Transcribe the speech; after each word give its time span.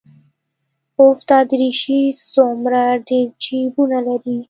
اوف 0.99 1.17
دا 1.29 1.39
دريشي 1.51 2.01
څومره 2.33 2.81
ډېر 3.07 3.27
جيبونه 3.43 3.97
لري. 4.07 4.37